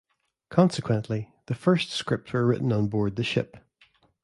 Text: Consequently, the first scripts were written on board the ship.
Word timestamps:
Consequently, 0.49 1.31
the 1.45 1.53
first 1.53 1.91
scripts 1.91 2.33
were 2.33 2.43
written 2.47 2.73
on 2.73 2.87
board 2.87 3.17
the 3.17 3.23
ship. 3.23 3.57